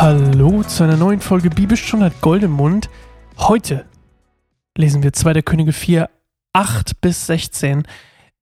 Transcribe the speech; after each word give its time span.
Hallo 0.00 0.62
zu 0.62 0.82
einer 0.82 0.96
neuen 0.96 1.20
Folge 1.20 1.50
Bibelstunde 1.50 2.06
hat 2.06 2.22
Gold 2.22 2.42
im 2.42 2.52
Mund. 2.52 2.88
Heute 3.36 3.84
lesen 4.74 5.02
wir 5.02 5.12
2. 5.12 5.42
Könige 5.42 5.74
4, 5.74 6.08
8 6.54 7.02
bis 7.02 7.26
16. 7.26 7.82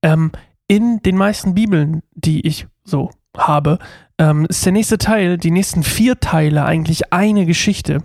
Ähm, 0.01 0.31
in 0.69 1.01
den 1.03 1.17
meisten 1.17 1.55
Bibeln, 1.55 2.01
die 2.13 2.47
ich 2.47 2.65
so 2.85 3.11
habe, 3.35 3.77
ähm, 4.17 4.45
ist 4.45 4.65
der 4.65 4.71
nächste 4.71 4.99
Teil, 4.99 5.37
die 5.37 5.51
nächsten 5.51 5.83
vier 5.83 6.21
Teile 6.21 6.63
eigentlich 6.63 7.11
eine 7.11 7.45
Geschichte. 7.45 8.03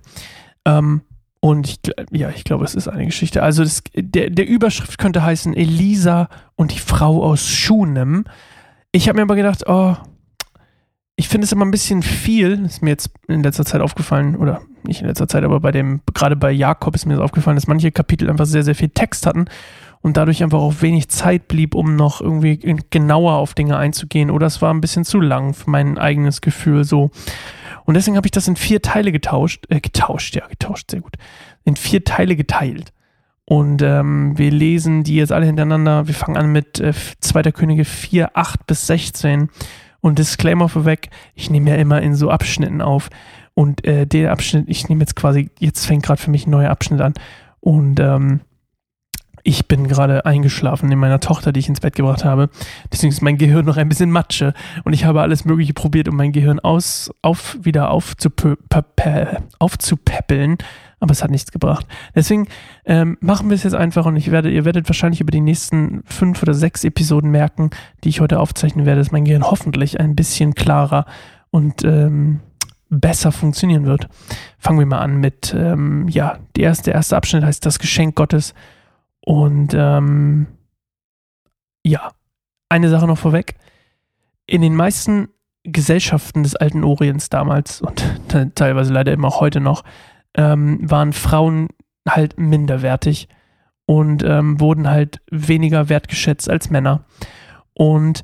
Ähm, 0.65 1.03
und 1.39 1.69
ich, 1.69 1.79
ja, 2.11 2.31
ich 2.31 2.43
glaube, 2.43 2.65
es 2.65 2.75
ist 2.75 2.89
eine 2.89 3.05
Geschichte. 3.05 3.45
Also 3.45 3.63
das, 3.63 3.85
der, 3.95 4.31
der 4.31 4.49
Überschrift 4.49 4.99
könnte 4.99 5.23
heißen 5.23 5.55
Elisa 5.55 6.29
und 6.57 6.75
die 6.75 6.81
Frau 6.81 7.23
aus 7.23 7.49
Schunem. 7.49 8.25
Ich 8.91 9.09
habe 9.09 9.19
mir 9.19 9.23
aber 9.23 9.37
gedacht, 9.37 9.63
oh, 9.69 9.95
ich 11.17 11.29
finde 11.29 11.45
es 11.45 11.53
immer 11.53 11.65
ein 11.65 11.71
bisschen 11.71 12.03
viel, 12.03 12.65
ist 12.65 12.83
mir 12.83 12.91
jetzt 12.91 13.11
in 13.29 13.43
letzter 13.43 13.65
Zeit 13.65 13.81
aufgefallen, 13.81 14.37
oder 14.37 14.63
nicht 14.83 15.01
in 15.01 15.07
letzter 15.07 15.29
Zeit, 15.29 15.45
aber 15.45 15.61
bei 15.61 15.71
dem, 15.71 16.01
gerade 16.13 16.37
bei 16.37 16.51
Jakob 16.51 16.95
ist 16.95 17.07
mir 17.07 17.15
das 17.15 17.23
aufgefallen, 17.23 17.57
dass 17.57 17.69
manche 17.69 17.93
Kapitel 17.93 18.29
einfach 18.29 18.47
sehr, 18.47 18.65
sehr 18.65 18.75
viel 18.75 18.89
Text 18.89 19.27
hatten 19.27 19.47
und 20.03 20.17
dadurch 20.17 20.43
einfach 20.43 20.59
auch 20.59 20.83
wenig 20.83 21.09
Zeit 21.09 21.49
blieb, 21.49 21.75
um 21.75 21.97
noch 21.97 22.21
irgendwie 22.21 22.59
genauer 22.91 23.35
auf 23.35 23.55
Dinge 23.55 23.79
einzugehen. 23.79 24.31
Oder 24.31 24.47
es 24.49 24.61
war 24.61 24.75
ein 24.75 24.83
bisschen 24.83 25.05
zu 25.05 25.21
lang 25.21 25.55
für 25.55 25.71
mein 25.71 25.97
eigenes 25.97 26.43
Gefühl 26.43 26.85
so. 26.85 27.11
Und 27.87 27.95
deswegen 27.95 28.17
habe 28.17 28.27
ich 28.27 28.33
das 28.33 28.49
in 28.49 28.57
vier 28.57 28.83
Teile 28.83 29.13
getauscht, 29.13 29.65
äh, 29.71 29.81
getauscht, 29.81 30.35
ja, 30.35 30.47
getauscht, 30.47 30.91
sehr 30.91 31.01
gut. 31.01 31.15
In 31.65 31.77
vier 31.77 32.05
Teile 32.05 32.37
geteilt. 32.37 32.93
Und 33.47 33.83
ähm, 33.83 34.37
wir 34.37 34.51
lesen 34.51 35.05
die 35.05 35.17
jetzt 35.17 35.33
alle 35.33 35.47
hintereinander. 35.47 36.07
Wir 36.07 36.15
fangen 36.15 36.37
an 36.37 36.53
mit 36.53 36.81
äh, 36.81 36.93
2. 37.21 37.53
Könige 37.53 37.85
4, 37.85 38.37
8 38.37 38.67
bis 38.67 38.87
16. 38.87 39.49
Und 40.05 40.19
Disclaimer 40.19 40.69
vorweg, 40.69 41.09
ich 41.35 41.49
nehme 41.49 41.71
ja 41.71 41.77
immer 41.77 42.03
in 42.03 42.15
so 42.15 42.29
Abschnitten 42.29 42.83
auf. 42.83 43.09
Und 43.55 43.87
äh, 43.87 44.07
der 44.07 44.33
Abschnitt, 44.33 44.67
ich 44.69 44.87
nehme 44.91 45.01
jetzt 45.01 45.17
quasi, 45.17 45.49
jetzt 45.59 45.87
fängt 45.87 46.03
gerade 46.03 46.21
für 46.21 46.31
mich 46.31 46.47
ein 46.47 46.51
neuer 46.51 46.69
Abschnitt 46.69 47.01
an. 47.01 47.15
Und 47.61 47.99
ähm, 48.01 48.43
ich 49.45 49.67
bin 49.67 49.89
gerade 49.89 50.27
eingeschlafen 50.27 50.93
in 50.93 50.99
meiner 50.99 51.21
Tochter, 51.21 51.53
die 51.53 51.61
ich 51.61 51.71
ins 51.71 51.81
Bett 51.81 51.97
gebracht 51.97 52.23
habe. 52.23 52.51
Deswegen 52.93 53.15
ist 53.15 53.23
mein 53.23 53.39
Gehirn 53.39 53.65
noch 53.65 53.79
ein 53.79 53.89
bisschen 53.89 54.11
Matsche. 54.11 54.53
Und 54.85 54.93
ich 54.93 55.07
habe 55.07 55.23
alles 55.23 55.47
Mögliche 55.47 55.73
probiert, 55.73 56.07
um 56.07 56.17
mein 56.17 56.33
Gehirn 56.33 56.61
aus, 56.61 57.11
auf, 57.23 57.57
wieder 57.63 57.91
aufzupäppeln 57.91 60.59
aber 61.05 61.13
es 61.13 61.23
hat 61.23 61.31
nichts 61.31 61.53
gebracht. 61.53 61.87
Deswegen 62.15 62.49
ähm, 62.87 63.19
machen 63.21 63.51
wir 63.51 63.55
es 63.55 63.63
jetzt 63.63 63.75
einfach 63.75 64.07
und 64.07 64.17
ich 64.17 64.31
werde, 64.31 64.51
ihr 64.51 64.65
werdet 64.65 64.89
wahrscheinlich 64.89 65.21
über 65.21 65.31
die 65.31 65.43
nächsten 65.43 66.03
fünf 66.07 66.43
oder 66.43 66.55
sechs 66.55 66.83
Episoden 66.83 67.31
merken, 67.31 67.69
die 68.03 68.09
ich 68.09 68.23
heute 68.23 68.41
aufzeichnen 68.41 68.87
werde, 68.87 69.03
dass 69.03 69.13
mein 69.13 69.27
Gehirn 69.27 69.45
hoffentlich 69.45 70.01
ein 70.01 70.17
bisschen 70.17 70.55
klarer 70.55 71.05
und 71.51 71.85
ähm, 71.85 72.41
besser 72.89 73.33
funktionieren 73.33 73.85
wird. 73.85 74.09
Fangen 74.59 74.79
wir 74.79 74.87
mal 74.87 75.01
an 75.01 75.19
mit, 75.19 75.55
ähm, 75.55 76.09
ja, 76.09 76.39
erste, 76.57 76.85
der 76.85 76.95
erste 76.95 77.19
Abschnitt 77.19 77.45
heißt 77.45 77.67
das 77.67 77.79
Geschenk 77.79 78.17
Gottes 78.17 78.55
und 79.21 79.75
ähm, 79.75 80.47
ja, 81.85 82.13
eine 82.71 82.89
Sache 82.89 83.07
noch 83.07 83.19
vorweg. 83.19 83.57
In 84.47 84.63
den 84.63 84.75
meisten 84.75 85.29
Gesellschaften 85.65 86.45
des 86.45 86.57
alten 86.57 86.83
Orients 86.83 87.29
damals 87.29 87.83
und 87.83 88.03
teilweise 88.55 88.95
leider 88.95 89.13
immer 89.13 89.29
auch 89.29 89.41
heute 89.43 89.61
noch, 89.61 89.85
ähm, 90.35 90.79
waren 90.89 91.13
Frauen 91.13 91.69
halt 92.09 92.39
minderwertig 92.39 93.29
und 93.87 94.23
ähm, 94.23 94.61
wurden 94.61 94.89
halt 94.89 95.21
weniger 95.31 95.89
wertgeschätzt 95.89 96.49
als 96.49 96.71
Männer. 96.71 97.05
Und 97.73 98.23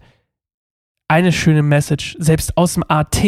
eine 1.08 1.32
schöne 1.32 1.62
Message, 1.62 2.16
selbst 2.18 2.56
aus 2.56 2.74
dem 2.74 2.84
AT, 2.88 3.20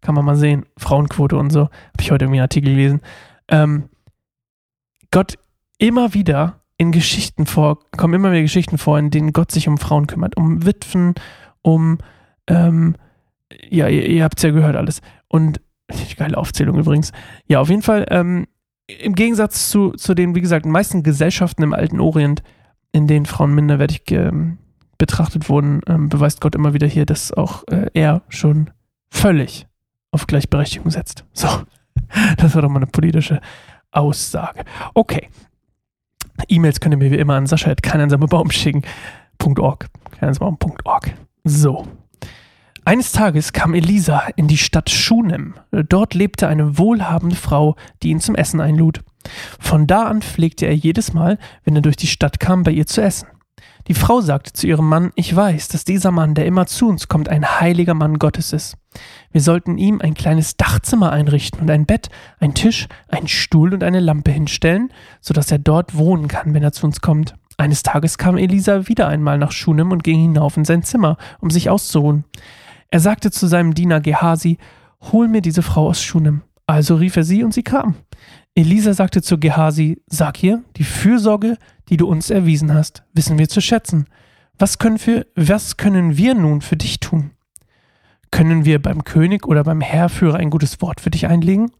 kann 0.00 0.14
man 0.14 0.24
mal 0.24 0.36
sehen, 0.36 0.66
Frauenquote 0.76 1.36
und 1.36 1.50
so, 1.50 1.62
habe 1.62 2.00
ich 2.00 2.10
heute 2.10 2.24
irgendwie 2.24 2.38
einen 2.38 2.44
Artikel 2.44 2.70
gelesen. 2.70 3.00
Ähm, 3.48 3.88
Gott 5.10 5.38
immer 5.78 6.14
wieder 6.14 6.60
in 6.76 6.92
Geschichten 6.92 7.46
vor, 7.46 7.78
kommen 7.96 8.14
immer 8.14 8.30
wieder 8.30 8.42
Geschichten 8.42 8.78
vor, 8.78 8.98
in 8.98 9.10
denen 9.10 9.32
Gott 9.32 9.50
sich 9.50 9.68
um 9.68 9.78
Frauen 9.78 10.06
kümmert, 10.06 10.36
um 10.36 10.64
Witwen, 10.64 11.14
um, 11.62 11.98
ähm, 12.46 12.96
ja, 13.68 13.88
ihr, 13.88 14.06
ihr 14.06 14.24
habt 14.24 14.38
es 14.38 14.42
ja 14.42 14.50
gehört 14.50 14.76
alles. 14.76 15.00
Und 15.28 15.60
Geile 16.16 16.36
Aufzählung 16.36 16.78
übrigens. 16.78 17.12
Ja, 17.46 17.60
auf 17.60 17.68
jeden 17.68 17.82
Fall, 17.82 18.06
ähm, 18.10 18.46
im 18.86 19.14
Gegensatz 19.14 19.70
zu, 19.70 19.92
zu 19.92 20.14
den, 20.14 20.34
wie 20.34 20.40
gesagt, 20.40 20.66
meisten 20.66 21.02
Gesellschaften 21.02 21.62
im 21.62 21.72
alten 21.72 22.00
Orient, 22.00 22.42
in 22.92 23.06
denen 23.06 23.26
Frauen 23.26 23.54
minderwertig 23.54 24.10
ähm, 24.10 24.58
betrachtet 24.96 25.48
wurden, 25.48 25.80
ähm, 25.86 26.08
beweist 26.08 26.40
Gott 26.40 26.54
immer 26.54 26.74
wieder 26.74 26.86
hier, 26.86 27.06
dass 27.06 27.32
auch 27.32 27.64
äh, 27.68 27.90
er 27.94 28.22
schon 28.28 28.70
völlig 29.10 29.66
auf 30.10 30.26
Gleichberechtigung 30.26 30.90
setzt. 30.90 31.24
So, 31.32 31.48
das 32.36 32.54
war 32.54 32.62
doch 32.62 32.68
mal 32.68 32.78
eine 32.78 32.86
politische 32.86 33.40
Aussage. 33.90 34.64
Okay. 34.94 35.28
E-Mails 36.48 36.80
könnt 36.80 36.94
ihr 36.94 36.98
mir 36.98 37.10
wie 37.10 37.18
immer 37.18 37.34
an 37.34 37.46
sascha.keineinsamebaum 37.46 38.50
schicken. 38.50 38.82
.org. 39.58 39.88
Keineinsamebaum.org. 40.18 41.14
So. 41.44 41.86
Eines 42.88 43.12
Tages 43.12 43.52
kam 43.52 43.74
Elisa 43.74 44.28
in 44.36 44.48
die 44.48 44.56
Stadt 44.56 44.88
Schunem. 44.88 45.52
Dort 45.90 46.14
lebte 46.14 46.48
eine 46.48 46.78
wohlhabende 46.78 47.36
Frau, 47.36 47.76
die 48.02 48.08
ihn 48.08 48.20
zum 48.20 48.34
Essen 48.34 48.62
einlud. 48.62 49.02
Von 49.60 49.86
da 49.86 50.04
an 50.04 50.22
pflegte 50.22 50.64
er 50.64 50.74
jedes 50.74 51.12
Mal, 51.12 51.36
wenn 51.64 51.76
er 51.76 51.82
durch 51.82 51.96
die 51.96 52.06
Stadt 52.06 52.40
kam, 52.40 52.62
bei 52.62 52.70
ihr 52.70 52.86
zu 52.86 53.02
essen. 53.02 53.28
Die 53.88 53.92
Frau 53.94 54.22
sagte 54.22 54.54
zu 54.54 54.66
ihrem 54.66 54.88
Mann, 54.88 55.10
ich 55.16 55.36
weiß, 55.36 55.68
dass 55.68 55.84
dieser 55.84 56.12
Mann, 56.12 56.34
der 56.34 56.46
immer 56.46 56.64
zu 56.64 56.88
uns 56.88 57.08
kommt, 57.08 57.28
ein 57.28 57.60
heiliger 57.60 57.92
Mann 57.92 58.18
Gottes 58.18 58.54
ist. 58.54 58.78
Wir 59.32 59.42
sollten 59.42 59.76
ihm 59.76 60.00
ein 60.00 60.14
kleines 60.14 60.56
Dachzimmer 60.56 61.12
einrichten 61.12 61.60
und 61.60 61.70
ein 61.70 61.84
Bett, 61.84 62.08
ein 62.40 62.54
Tisch, 62.54 62.88
einen 63.08 63.28
Stuhl 63.28 63.74
und 63.74 63.84
eine 63.84 64.00
Lampe 64.00 64.30
hinstellen, 64.30 64.94
so 65.20 65.34
dass 65.34 65.52
er 65.52 65.58
dort 65.58 65.94
wohnen 65.94 66.26
kann, 66.26 66.54
wenn 66.54 66.62
er 66.62 66.72
zu 66.72 66.86
uns 66.86 67.02
kommt. 67.02 67.34
Eines 67.58 67.82
Tages 67.82 68.16
kam 68.16 68.38
Elisa 68.38 68.88
wieder 68.88 69.08
einmal 69.08 69.36
nach 69.36 69.52
Schunem 69.52 69.92
und 69.92 70.04
ging 70.04 70.20
hinauf 70.20 70.56
in 70.56 70.64
sein 70.64 70.84
Zimmer, 70.84 71.18
um 71.40 71.50
sich 71.50 71.68
auszuruhen. 71.68 72.24
Er 72.90 73.00
sagte 73.00 73.30
zu 73.30 73.46
seinem 73.46 73.74
Diener 73.74 74.00
Gehasi, 74.00 74.58
hol 75.12 75.28
mir 75.28 75.42
diese 75.42 75.62
Frau 75.62 75.88
aus 75.88 76.02
Schunem. 76.02 76.42
Also 76.66 76.96
rief 76.96 77.16
er 77.16 77.24
sie 77.24 77.44
und 77.44 77.54
sie 77.54 77.62
kam. 77.62 77.94
Elisa 78.54 78.92
sagte 78.92 79.22
zu 79.22 79.38
Gehasi, 79.38 80.02
sag 80.06 80.42
ihr, 80.42 80.62
die 80.76 80.84
Fürsorge, 80.84 81.56
die 81.88 81.96
du 81.96 82.06
uns 82.08 82.30
erwiesen 82.30 82.74
hast, 82.74 83.04
wissen 83.12 83.38
wir 83.38 83.48
zu 83.48 83.60
schätzen. 83.60 84.06
Was 84.58 84.78
können, 84.78 84.98
wir, 85.06 85.26
was 85.36 85.76
können 85.76 86.16
wir 86.16 86.34
nun 86.34 86.60
für 86.60 86.76
dich 86.76 86.98
tun? 86.98 87.30
Können 88.30 88.64
wir 88.64 88.82
beim 88.82 89.04
König 89.04 89.46
oder 89.46 89.64
beim 89.64 89.80
Heerführer 89.80 90.38
ein 90.38 90.50
gutes 90.50 90.80
Wort 90.82 91.00
für 91.00 91.10
dich 91.10 91.26
einlegen? 91.26 91.70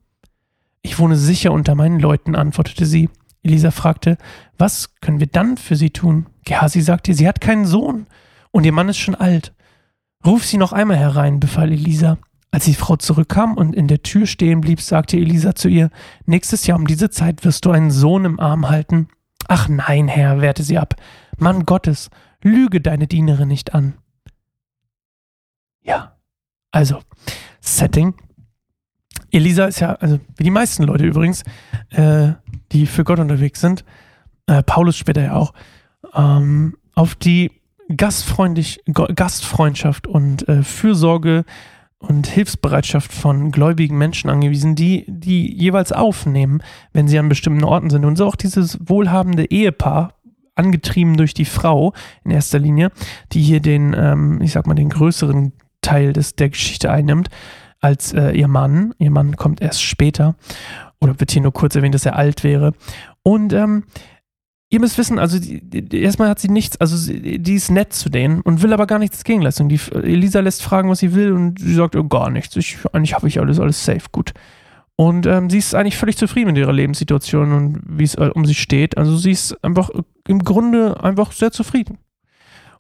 Ich 0.83 0.99
wohne 0.99 1.17
sicher 1.17 1.53
unter 1.53 1.75
meinen 1.75 2.01
Leuten, 2.01 2.37
antwortete 2.37 2.87
sie. 2.87 3.11
Elisa 3.43 3.71
fragte, 3.71 4.17
was 4.57 4.95
können 5.01 5.21
wir 5.21 5.27
dann 5.27 5.57
für 5.57 5.77
sie 5.77 5.91
tun? 5.91 6.27
Gehasi 6.45 6.81
sagte, 6.81 7.13
sie 7.15 7.29
hat 7.29 7.41
keinen 7.41 7.67
Sohn 7.67 8.07
und 8.51 8.65
ihr 8.65 8.73
Mann 8.73 8.89
ist 8.89 8.99
schon 8.99 9.15
alt. 9.15 9.53
Ruf 10.25 10.45
sie 10.45 10.57
noch 10.57 10.73
einmal 10.73 10.97
herein, 10.97 11.41
befahl 11.41 11.73
Elisa. 11.73 12.19
Als 12.51 12.65
die 12.65 12.75
Frau 12.75 12.97
zurückkam 12.97 13.57
und 13.57 13.75
in 13.75 13.89
der 13.89 14.03
Tür 14.03 14.27
stehen 14.27 14.63
blieb, 14.63 14.81
sagte 14.81 15.17
Elisa 15.17 15.55
zu 15.55 15.69
ihr, 15.69 15.91
nächstes 16.25 16.67
Jahr 16.67 16.79
um 16.79 16.87
diese 16.87 17.11
Zeit 17.11 17.45
wirst 17.45 17.65
du 17.65 17.71
einen 17.71 17.91
Sohn 17.91 18.25
im 18.25 18.41
Arm 18.41 18.69
halten. 18.69 19.09
Ach 19.49 19.69
nein, 19.69 20.09
Herr, 20.09 20.41
wehrte 20.41 20.63
sie 20.63 20.79
ab. 20.79 20.95
Mann 21.37 21.67
Gottes, 21.67 22.11
lüge 22.43 22.81
deine 22.81 23.07
Dienerin 23.07 23.49
nicht 23.49 23.75
an. 23.75 23.95
Ja, 25.83 26.17
also, 26.71 27.01
Setting. 27.61 28.15
Elisa 29.31 29.67
ist 29.67 29.81
ja, 29.81 29.95
also 29.95 30.19
wie 30.37 30.45
die 30.45 30.51
meisten 30.51 30.85
Leute 30.85 31.05
übrigens, 31.05 31.43
äh, 31.91 32.33
die 32.73 32.87
für 32.87 33.05
Gott 33.05 33.19
unterwegs 33.19 33.61
sind, 33.61 33.85
äh, 34.47 34.63
Paulus 34.63 34.97
später 34.97 35.23
ja 35.23 35.35
auch, 35.35 35.53
ähm, 36.15 36.77
auf 36.95 37.15
die 37.15 37.58
Gastfreundlich, 37.97 38.81
Gastfreundschaft 38.87 40.07
und 40.07 40.49
äh, 40.49 40.63
Fürsorge 40.63 41.45
und 41.99 42.27
Hilfsbereitschaft 42.27 43.13
von 43.13 43.51
gläubigen 43.51 43.99
Menschen 43.99 44.31
angewiesen, 44.31 44.75
die 44.75 45.05
die 45.09 45.53
jeweils 45.53 45.91
aufnehmen, 45.93 46.63
wenn 46.93 47.09
sie 47.09 47.19
an 47.19 47.29
bestimmten 47.29 47.65
Orten 47.65 47.91
sind. 47.91 48.05
Und 48.05 48.17
so 48.17 48.27
auch 48.27 48.37
dieses 48.37 48.79
wohlhabende 48.81 49.51
Ehepaar, 49.51 50.15
angetrieben 50.59 51.17
durch 51.17 51.35
die 51.35 51.45
Frau 51.45 51.93
in 52.25 52.33
erster 52.33 52.59
Linie, 52.59 52.91
die 53.33 53.43
hier 53.43 53.61
den, 53.61 53.95
ähm, 53.97 54.41
ich 54.43 54.53
sag 54.53 54.67
mal, 54.67 54.75
den 54.75 54.89
größeren 54.89 55.53
Teil 55.81 56.13
des, 56.13 56.35
der 56.35 56.51
Geschichte 56.51 56.91
einnimmt, 56.91 57.29
als 57.81 58.13
äh, 58.13 58.33
ihr 58.33 58.49
Mann. 58.49 58.93
Ihr 58.99 59.13
Mann 59.13 59.37
kommt 59.37 59.63
erst 59.63 59.83
später 59.83 60.35
oder 61.01 61.19
wird 61.21 61.31
hier 61.31 61.43
nur 61.43 61.53
kurz 61.53 61.77
erwähnt, 61.77 61.95
dass 61.95 62.07
er 62.07 62.17
alt 62.17 62.43
wäre. 62.43 62.73
Und 63.23 63.53
ähm, 63.53 63.85
Ihr 64.71 64.81
müsst 64.81 64.99
wissen, 64.99 65.19
also 65.19 65.39
die, 65.39 65.63
die, 65.63 66.03
erstmal 66.03 66.29
hat 66.29 66.39
sie 66.39 66.51
nichts, 66.51 66.79
also 66.79 66.97
sie, 66.97 67.39
die 67.39 67.55
ist 67.55 67.71
nett 67.71 67.95
zu 67.95 68.11
denen 68.11 68.43
und 68.43 68.63
will 68.63 68.75
aber 68.75 68.87
gar 68.87 68.99
nichts 68.99 69.25
Gegenleistung. 69.25 69.71
Die, 69.71 69.81
Elisa 69.95 70.41
lässt 70.41 70.63
fragen, 70.63 70.91
was 70.91 70.99
sie 70.99 71.15
will 71.15 71.33
und 71.33 71.59
sie 71.59 71.75
sagt, 71.75 71.97
oh, 71.97 72.05
gar 72.05 72.29
nichts. 72.29 72.55
Ich, 72.57 72.77
eigentlich 72.93 73.15
habe 73.15 73.29
ich 73.29 73.41
alles, 73.41 73.59
alles 73.61 73.83
safe, 73.83 74.07
gut. 74.13 74.35
Und 74.97 75.27
ähm, 75.27 75.49
sie 75.49 75.59
ist 75.59 75.75
eigentlich 75.75 75.97
völlig 75.97 76.19
zufrieden 76.19 76.49
mit 76.49 76.59
ihrer 76.59 76.73
Lebenssituation 76.73 77.53
und 77.53 77.81
wie 77.87 78.05
es 78.05 78.17
äh, 78.17 78.31
um 78.35 78.45
sie 78.45 78.55
steht. 78.55 78.99
Also 78.99 79.17
sie 79.17 79.31
ist 79.31 79.65
einfach 79.65 79.91
im 80.27 80.41
Grunde 80.41 81.03
einfach 81.03 81.33
sehr 81.33 81.53
zufrieden. 81.53 81.99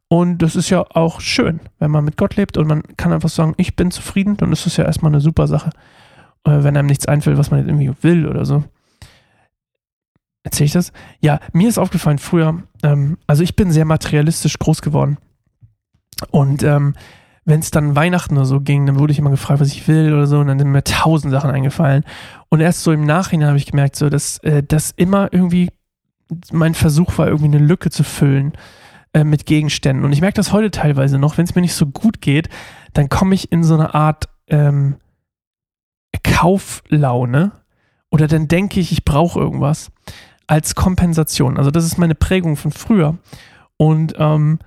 Und 0.08 0.38
das 0.38 0.56
ist 0.56 0.69
ja 0.70 0.85
auch 0.90 1.20
schön, 1.20 1.61
wenn 1.79 1.90
man 1.90 2.05
mit 2.05 2.17
Gott 2.17 2.37
lebt 2.37 2.56
und 2.58 2.67
man 2.67 2.82
kann 2.96 3.12
einfach 3.12 3.29
sagen, 3.29 3.55
ich 3.56 3.76
bin 3.76 3.90
zufrieden, 3.90 4.37
dann 4.37 4.52
ist 4.52 4.67
das 4.67 4.76
ja 4.76 4.85
erstmal 4.85 5.12
eine 5.12 5.20
super 5.20 5.46
Sache. 5.46 5.70
äh, 6.44 6.64
wenn 6.64 6.76
einem 6.76 6.88
nichts 6.88 7.06
einfällt, 7.06 7.38
was 7.38 7.50
man 7.50 7.61
jetzt 7.61 7.69
irgendwie 7.69 7.93
will 8.02 8.26
oder 8.26 8.44
so. 8.44 8.64
Erzähle 10.49 10.65
ich 10.65 10.73
das? 10.73 10.93
Ja, 11.21 11.41
mir 11.53 11.69
ist 11.69 11.77
aufgefallen 11.77 12.17
früher, 12.17 12.62
ähm, 12.83 13.19
also 13.27 13.43
ich 13.43 13.55
bin 13.55 13.71
sehr 13.71 13.85
materialistisch 13.85 14.59
groß 14.59 14.81
geworden. 14.81 15.19
Und 16.31 16.62
ähm, 16.62 16.95
wenn 17.45 17.61
es 17.61 17.71
dann 17.71 17.95
Weihnachten 17.95 18.35
oder 18.35 18.47
so 18.47 18.59
ging, 18.61 18.87
dann 18.87 18.99
wurde 18.99 19.12
ich 19.12 19.19
immer 19.19 19.29
gefragt, 19.29 19.61
was 19.61 19.69
ich 19.69 19.87
will 19.89 20.11
oder 20.11 20.27
so, 20.27 20.39
und 20.39 20.47
dann 20.47 20.59
sind 20.59 20.71
mir 20.71 20.85
tausend 20.85 21.33
Sachen 21.33 21.50
eingefallen. 21.50 22.03
Und 22.49 22.61
erst 22.61 22.83
so 22.83 22.93
im 22.93 23.05
Nachhinein 23.05 23.49
habe 23.49 23.59
ich 23.59 23.67
gemerkt, 23.67 23.97
so, 23.97 24.09
dass 24.09 24.39
äh, 24.39 24.62
das 24.62 24.91
immer 24.93 25.31
irgendwie 25.35 25.69
mein 26.50 26.73
Versuch 26.73 27.19
war, 27.19 27.27
irgendwie 27.27 27.55
eine 27.55 27.59
Lücke 27.59 27.91
zu 27.91 28.03
füllen 28.03 28.55
äh, 29.12 29.25
mit 29.25 29.45
Gegenständen. 29.45 30.06
Und 30.06 30.15
ich 30.15 30.23
merke 30.23 30.37
das 30.37 30.50
heute 30.50 30.71
teilweise 30.71 31.19
noch, 31.19 31.37
wenn 31.37 31.45
es 31.45 31.55
mir 31.55 31.61
nicht 31.61 31.75
so 31.75 31.85
gut 31.85 32.23
geht, 32.23 32.49
dann 32.95 33.11
komme 33.11 33.35
ich 33.35 33.53
in 33.53 33.62
so 33.62 33.75
eine 33.75 33.93
Art 33.93 34.31
ähm, 34.47 34.97
Kauflaune 36.23 37.53
oder 38.11 38.27
dann 38.27 38.49
denke 38.49 38.81
ich, 38.81 38.93
ich 38.93 39.05
brauche 39.05 39.39
irgendwas 39.39 39.91
als 40.49 40.75
Kompensation. 40.75 41.56
Also 41.56 41.71
das 41.71 41.85
ist 41.85 41.99
meine 41.99 42.17
Prägung 42.17 42.56
von 42.56 42.73
früher. 42.73 43.17
Und 43.77 44.15
ähm, 44.19 44.59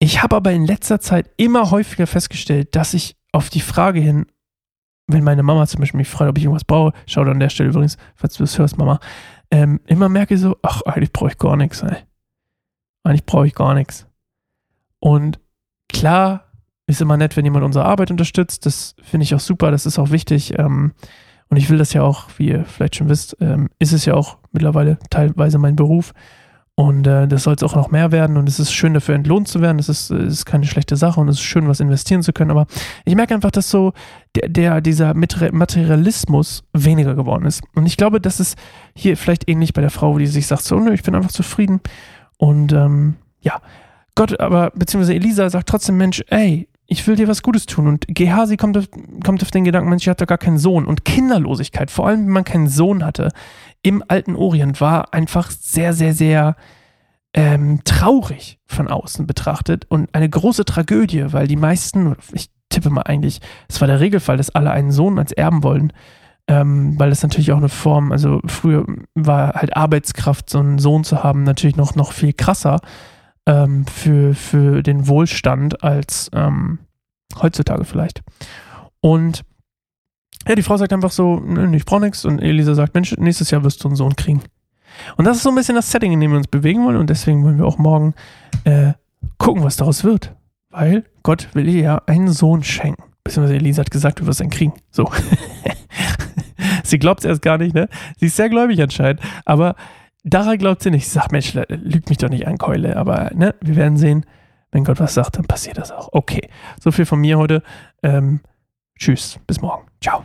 ich 0.00 0.22
habe 0.22 0.34
aber 0.34 0.50
in 0.50 0.64
letzter 0.64 1.00
Zeit 1.00 1.30
immer 1.36 1.70
häufiger 1.70 2.08
festgestellt, 2.08 2.74
dass 2.74 2.94
ich 2.94 3.16
auf 3.32 3.50
die 3.50 3.60
Frage 3.60 4.00
hin, 4.00 4.26
wenn 5.06 5.22
meine 5.22 5.42
Mama 5.42 5.66
zum 5.66 5.80
Beispiel 5.80 5.98
mich 5.98 6.08
fragt, 6.08 6.30
ob 6.30 6.38
ich 6.38 6.44
irgendwas 6.44 6.64
brauche, 6.64 6.92
schau 7.06 7.22
an 7.22 7.38
der 7.38 7.50
Stelle 7.50 7.68
übrigens, 7.68 7.96
falls 8.16 8.34
du 8.34 8.42
das 8.42 8.58
hörst, 8.58 8.78
Mama, 8.78 8.98
ähm, 9.50 9.80
immer 9.86 10.08
merke 10.08 10.38
so, 10.38 10.56
ach, 10.62 10.82
eigentlich 10.82 11.12
brauche 11.12 11.30
ich 11.30 11.38
gar 11.38 11.56
nichts, 11.56 11.82
ey. 11.82 11.96
Eigentlich 13.04 13.26
brauche 13.26 13.46
ich 13.46 13.54
gar 13.54 13.74
nichts. 13.74 14.06
Und 15.00 15.38
klar 15.88 16.50
ist 16.86 17.00
immer 17.00 17.16
nett, 17.16 17.36
wenn 17.36 17.44
jemand 17.44 17.64
unsere 17.64 17.84
Arbeit 17.84 18.10
unterstützt. 18.10 18.66
Das 18.66 18.94
finde 19.02 19.24
ich 19.24 19.34
auch 19.34 19.40
super, 19.40 19.70
das 19.70 19.86
ist 19.86 19.98
auch 19.98 20.10
wichtig. 20.10 20.58
Ähm, 20.58 20.92
und 21.50 21.56
ich 21.56 21.68
will 21.68 21.78
das 21.78 21.92
ja 21.92 22.02
auch, 22.02 22.26
wie 22.36 22.48
ihr 22.48 22.64
vielleicht 22.64 22.96
schon 22.96 23.08
wisst, 23.08 23.36
ähm, 23.40 23.68
ist 23.78 23.92
es 23.92 24.04
ja 24.04 24.14
auch 24.14 24.38
mittlerweile 24.52 24.98
teilweise 25.10 25.58
mein 25.58 25.76
Beruf. 25.76 26.12
Und 26.76 27.06
äh, 27.06 27.28
das 27.28 27.42
soll 27.42 27.56
es 27.56 27.62
auch 27.62 27.74
noch 27.74 27.90
mehr 27.90 28.10
werden. 28.10 28.38
Und 28.38 28.48
es 28.48 28.58
ist 28.58 28.72
schön, 28.72 28.94
dafür 28.94 29.14
entlohnt 29.14 29.48
zu 29.48 29.60
werden. 29.60 29.76
Das 29.76 29.90
ist, 29.90 30.10
äh, 30.10 30.24
ist 30.24 30.46
keine 30.46 30.64
schlechte 30.64 30.96
Sache 30.96 31.20
und 31.20 31.28
es 31.28 31.36
ist 31.36 31.42
schön, 31.42 31.68
was 31.68 31.80
investieren 31.80 32.22
zu 32.22 32.32
können. 32.32 32.50
Aber 32.50 32.66
ich 33.04 33.14
merke 33.16 33.34
einfach, 33.34 33.50
dass 33.50 33.68
so 33.68 33.92
der, 34.34 34.48
der, 34.48 34.80
dieser 34.80 35.12
Materialismus 35.12 36.64
weniger 36.72 37.14
geworden 37.14 37.44
ist. 37.44 37.62
Und 37.74 37.84
ich 37.84 37.98
glaube, 37.98 38.20
das 38.20 38.40
ist 38.40 38.56
hier 38.94 39.18
vielleicht 39.18 39.46
ähnlich 39.50 39.74
bei 39.74 39.82
der 39.82 39.90
Frau, 39.90 40.16
die 40.16 40.26
sich 40.26 40.46
sagt, 40.46 40.62
so, 40.62 40.78
nö, 40.78 40.94
ich 40.94 41.02
bin 41.02 41.14
einfach 41.14 41.32
zufrieden. 41.32 41.80
Und 42.38 42.72
ähm, 42.72 43.16
ja, 43.42 43.60
Gott, 44.14 44.40
aber 44.40 44.70
beziehungsweise 44.74 45.14
Elisa 45.14 45.50
sagt 45.50 45.68
trotzdem, 45.68 45.98
Mensch, 45.98 46.22
ey, 46.28 46.66
ich 46.90 47.06
will 47.06 47.14
dir 47.14 47.28
was 47.28 47.42
Gutes 47.42 47.66
tun. 47.66 47.86
Und 47.86 48.06
Gehazi 48.08 48.56
kommt 48.56 48.76
auf, 48.76 48.88
kommt 49.24 49.42
auf 49.42 49.52
den 49.52 49.64
Gedanken, 49.64 49.88
Mensch, 49.88 50.02
ich 50.02 50.08
hatte 50.08 50.26
gar 50.26 50.38
keinen 50.38 50.58
Sohn. 50.58 50.86
Und 50.86 51.04
Kinderlosigkeit, 51.04 51.90
vor 51.90 52.08
allem 52.08 52.26
wenn 52.26 52.32
man 52.32 52.44
keinen 52.44 52.68
Sohn 52.68 53.04
hatte, 53.04 53.30
im 53.82 54.02
alten 54.08 54.34
Orient 54.34 54.80
war 54.80 55.14
einfach 55.14 55.50
sehr, 55.52 55.92
sehr, 55.92 56.12
sehr 56.12 56.56
ähm, 57.32 57.80
traurig 57.84 58.58
von 58.66 58.88
außen 58.88 59.26
betrachtet 59.28 59.86
und 59.88 60.12
eine 60.14 60.28
große 60.28 60.64
Tragödie, 60.64 61.32
weil 61.32 61.46
die 61.46 61.56
meisten, 61.56 62.16
ich 62.32 62.50
tippe 62.70 62.90
mal 62.90 63.02
eigentlich, 63.02 63.40
es 63.68 63.80
war 63.80 63.86
der 63.86 64.00
Regelfall, 64.00 64.36
dass 64.36 64.50
alle 64.50 64.72
einen 64.72 64.90
Sohn 64.90 65.16
als 65.20 65.30
Erben 65.30 65.62
wollen, 65.62 65.92
ähm, 66.48 66.98
weil 66.98 67.10
das 67.10 67.22
natürlich 67.22 67.52
auch 67.52 67.58
eine 67.58 67.68
Form, 67.68 68.10
also 68.10 68.40
früher 68.46 68.84
war 69.14 69.52
halt 69.54 69.76
Arbeitskraft, 69.76 70.50
so 70.50 70.58
einen 70.58 70.80
Sohn 70.80 71.04
zu 71.04 71.22
haben, 71.22 71.44
natürlich 71.44 71.76
noch, 71.76 71.94
noch 71.94 72.10
viel 72.10 72.32
krasser 72.32 72.80
ähm, 73.46 73.86
für, 73.86 74.34
für 74.34 74.82
den 74.82 75.08
Wohlstand 75.08 75.82
als 75.82 76.30
ähm, 76.32 76.78
heutzutage 77.40 77.84
vielleicht. 77.84 78.22
Und 79.00 79.42
ja, 80.48 80.54
die 80.54 80.62
Frau 80.62 80.76
sagt 80.76 80.92
einfach 80.92 81.10
so, 81.10 81.42
ich 81.72 81.84
brauche 81.84 82.00
nichts. 82.00 82.24
Und 82.24 82.40
Elisa 82.40 82.74
sagt, 82.74 82.94
Mensch, 82.94 83.14
nächstes 83.18 83.50
Jahr 83.50 83.62
wirst 83.62 83.82
du 83.84 83.88
einen 83.88 83.96
Sohn 83.96 84.16
kriegen. 84.16 84.42
Und 85.16 85.24
das 85.24 85.38
ist 85.38 85.42
so 85.42 85.50
ein 85.50 85.54
bisschen 85.54 85.74
das 85.74 85.90
Setting, 85.90 86.12
in 86.12 86.20
dem 86.20 86.30
wir 86.30 86.38
uns 86.38 86.48
bewegen 86.48 86.84
wollen. 86.84 86.96
Und 86.96 87.10
deswegen 87.10 87.44
wollen 87.44 87.58
wir 87.58 87.66
auch 87.66 87.78
morgen 87.78 88.14
äh, 88.64 88.92
gucken, 89.38 89.62
was 89.62 89.76
daraus 89.76 90.04
wird. 90.04 90.34
Weil 90.70 91.04
Gott 91.22 91.48
will 91.52 91.68
ihr 91.68 91.82
ja 91.82 92.02
einen 92.06 92.28
Sohn 92.28 92.62
schenken. 92.62 93.02
Beziehungsweise 93.24 93.56
Elisa 93.56 93.80
hat 93.80 93.90
gesagt, 93.90 94.20
du 94.20 94.26
wirst 94.26 94.40
einen 94.40 94.50
kriegen. 94.50 94.72
So. 94.90 95.10
sie 96.84 96.98
glaubt 96.98 97.20
es 97.20 97.26
erst 97.26 97.42
gar 97.42 97.58
nicht, 97.58 97.74
ne? 97.74 97.88
Sie 98.16 98.26
ist 98.26 98.36
sehr 98.36 98.48
gläubig 98.48 98.80
anscheinend. 98.80 99.20
Aber 99.44 99.74
Daran 100.22 100.58
glaubt 100.58 100.82
sie 100.82 100.90
nicht. 100.90 101.06
Sie 101.06 101.12
sagt, 101.12 101.32
Mensch, 101.32 101.54
lügt 101.68 102.08
mich 102.08 102.18
doch 102.18 102.28
nicht 102.28 102.46
an, 102.46 102.58
Keule. 102.58 102.96
Aber 102.96 103.30
ne, 103.34 103.54
wir 103.60 103.76
werden 103.76 103.96
sehen, 103.96 104.26
wenn 104.70 104.84
Gott 104.84 105.00
was 105.00 105.14
sagt, 105.14 105.36
dann 105.36 105.46
passiert 105.46 105.78
das 105.78 105.90
auch. 105.90 106.10
Okay, 106.12 106.48
so 106.80 106.92
viel 106.92 107.06
von 107.06 107.20
mir 107.20 107.38
heute. 107.38 107.62
Ähm, 108.02 108.40
tschüss, 108.98 109.38
bis 109.46 109.60
morgen. 109.60 109.86
Ciao. 110.00 110.24